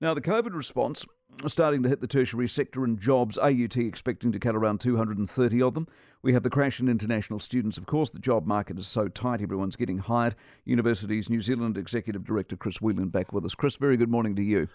[0.00, 1.04] Now, the COVID response
[1.46, 3.36] starting to hit the tertiary sector and jobs.
[3.36, 5.88] AUT expecting to cut around 230 of them.
[6.22, 7.78] We have the crash in international students.
[7.78, 10.36] Of course, the job market is so tight, everyone's getting hired.
[10.64, 13.56] Universities New Zealand Executive Director Chris Whelan back with us.
[13.56, 14.68] Chris, very good morning to you.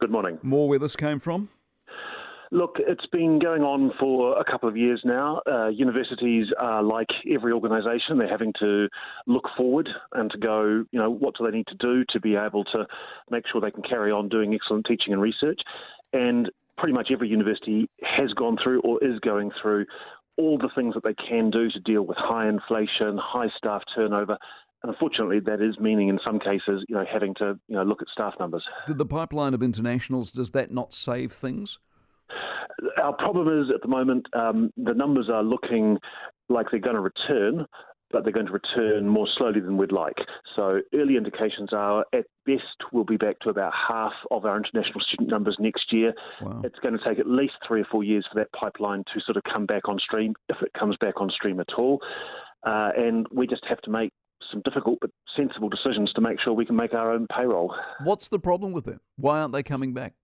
[0.00, 0.38] Good morning.
[0.42, 1.48] More where this came from?
[2.50, 5.42] Look, it's been going on for a couple of years now.
[5.46, 8.88] Uh, universities are like every organisation; they're having to
[9.26, 10.84] look forward and to go.
[10.90, 12.86] You know, what do they need to do to be able to
[13.30, 15.60] make sure they can carry on doing excellent teaching and research?
[16.12, 19.84] And pretty much every university has gone through or is going through
[20.38, 24.38] all the things that they can do to deal with high inflation, high staff turnover,
[24.82, 28.00] and unfortunately, that is meaning in some cases, you know, having to you know look
[28.00, 28.64] at staff numbers.
[28.86, 31.78] Did the pipeline of internationals does that not save things?
[33.02, 35.98] Our problem is at the moment um, the numbers are looking
[36.48, 37.66] like they're going to return,
[38.10, 40.16] but they're going to return more slowly than we'd like.
[40.56, 45.00] So early indications are at best we'll be back to about half of our international
[45.00, 46.14] student numbers next year.
[46.40, 46.62] Wow.
[46.64, 49.36] It's going to take at least three or four years for that pipeline to sort
[49.36, 52.00] of come back on stream, if it comes back on stream at all.
[52.66, 54.12] Uh, and we just have to make
[54.50, 57.74] some difficult but sensible decisions to make sure we can make our own payroll.
[58.04, 59.00] What's the problem with them?
[59.16, 60.14] Why aren't they coming back?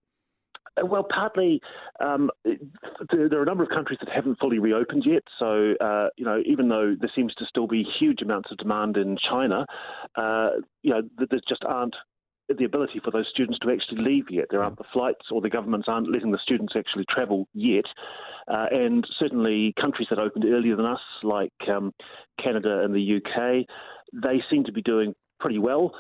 [0.83, 1.61] Well, partly
[2.01, 5.23] um, there are a number of countries that haven't fully reopened yet.
[5.39, 8.97] So, uh, you know, even though there seems to still be huge amounts of demand
[8.97, 9.67] in China,
[10.17, 10.51] uh,
[10.83, 11.95] you know, there just aren't
[12.49, 14.47] the ability for those students to actually leave yet.
[14.51, 17.87] There aren't the flights, or the governments aren't letting the students actually travel yet.
[18.49, 21.93] Uh, and certainly, countries that opened earlier than us, like um,
[22.43, 23.67] Canada and the UK,
[24.13, 25.93] they seem to be doing pretty well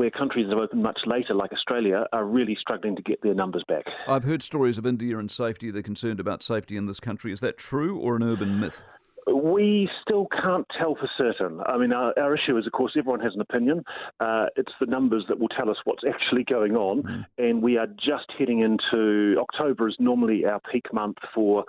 [0.00, 3.34] where countries that have opened much later, like Australia, are really struggling to get their
[3.34, 3.84] numbers back.
[4.08, 5.70] I've heard stories of India and safety.
[5.70, 7.32] They're concerned about safety in this country.
[7.32, 8.82] Is that true or an urban myth?
[9.30, 11.60] We still can't tell for certain.
[11.66, 13.84] I mean, our, our issue is, of course, everyone has an opinion.
[14.20, 17.02] Uh, it's the numbers that will tell us what's actually going on.
[17.02, 17.26] Mm.
[17.36, 21.66] And we are just heading into October, is normally our peak month for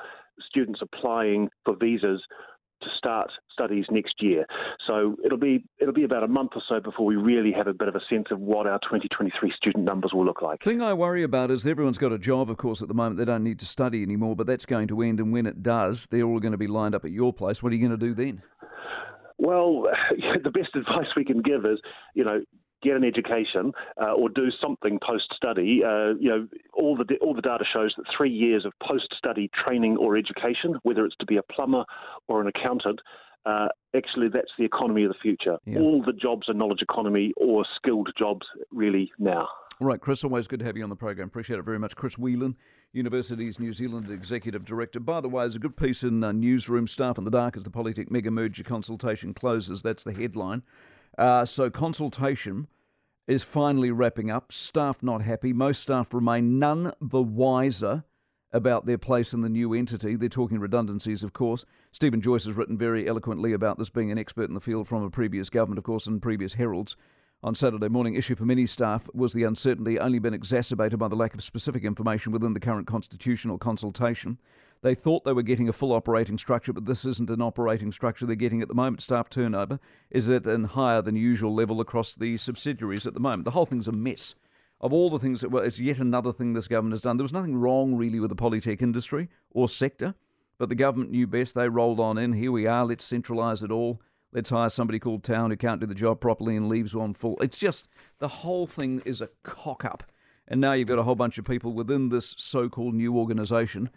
[0.50, 2.22] students applying for visas
[2.82, 4.46] to start studies next year.
[4.88, 7.74] So it'll be it'll be about a month or so before we really have a
[7.74, 10.62] bit of a sense of what our 2023 student numbers will look like.
[10.62, 13.18] Thing I worry about is everyone's got a job, of course, at the moment.
[13.18, 15.19] They don't need to study anymore, but that's going to end.
[15.19, 17.62] And when it does, they're all going to be lined up at your place.
[17.62, 18.42] What are you going to do then?
[19.38, 19.84] Well,
[20.44, 21.80] the best advice we can give is,
[22.13, 22.42] you know,
[22.81, 23.72] get an education
[24.02, 25.81] uh, or do something post study.
[25.84, 29.50] Uh, you know, all the all the data shows that three years of post study
[29.66, 31.84] training or education, whether it's to be a plumber
[32.28, 33.00] or an accountant,
[33.46, 35.58] uh, actually that's the economy of the future.
[35.66, 35.80] Yeah.
[35.80, 39.48] All the jobs are knowledge economy or skilled jobs really now.
[39.80, 41.28] All right, Chris, always good to have you on the program.
[41.28, 41.96] Appreciate it very much.
[41.96, 42.56] Chris Whelan,
[42.94, 45.00] Universities New Zealand Executive Director.
[45.00, 47.63] By the way, there's a good piece in uh, Newsroom Staff in the Dark as
[47.63, 49.81] the Polytech mega merger consultation closes.
[49.81, 50.62] That's the headline.
[51.18, 52.68] Uh, so consultation
[53.28, 54.52] is finally wrapping up.
[54.52, 55.54] Staff not happy.
[55.54, 58.04] Most staff remain none the wiser
[58.54, 60.16] about their place in the new entity.
[60.16, 61.66] They're talking redundancies, of course.
[61.92, 65.04] Stephen Joyce has written very eloquently about this, being an expert in the field from
[65.04, 66.96] a previous government, of course, and previous heralds.
[67.44, 71.16] On Saturday morning, issue for many staff was the uncertainty only been exacerbated by the
[71.16, 74.38] lack of specific information within the current constitutional consultation.
[74.84, 78.25] They thought they were getting a full operating structure, but this isn't an operating structure
[78.25, 79.02] they're getting at the moment.
[79.02, 83.46] Staff turnover is at an higher than usual level across the subsidiaries at the moment.
[83.46, 84.34] The whole thing's a mess.
[84.80, 87.18] Of all the things that well, it's yet another thing this government has done.
[87.18, 90.16] There was nothing wrong really with the polytech industry or sector,
[90.58, 91.53] but the government knew best.
[91.53, 92.34] They rolled on in.
[92.34, 92.84] Here we are.
[92.84, 94.02] Let's centralise it all.
[94.34, 97.38] Let's hire somebody called Town who can't do the job properly and leaves one full.
[97.40, 97.88] It's just
[98.18, 100.03] the whole thing is a cock up.
[100.48, 103.92] And now you've got a whole bunch of people within this so called new organisation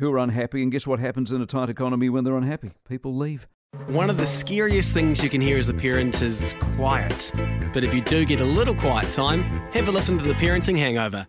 [0.00, 0.62] who are unhappy.
[0.62, 2.72] And guess what happens in a tight economy when they're unhappy?
[2.88, 3.46] People leave.
[3.86, 7.30] One of the scariest things you can hear as a parent is quiet.
[7.72, 10.76] But if you do get a little quiet time, have a listen to The Parenting
[10.76, 11.28] Hangover.